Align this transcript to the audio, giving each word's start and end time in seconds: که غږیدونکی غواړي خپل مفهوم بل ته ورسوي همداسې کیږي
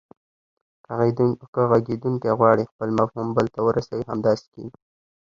که 1.53 1.61
غږیدونکی 1.71 2.31
غواړي 2.39 2.63
خپل 2.71 2.89
مفهوم 2.99 3.27
بل 3.37 3.45
ته 3.53 3.59
ورسوي 3.63 4.03
همداسې 4.11 4.45
کیږي 4.53 4.77